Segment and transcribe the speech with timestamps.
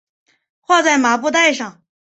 [0.61, 1.83] 画在麻布袋上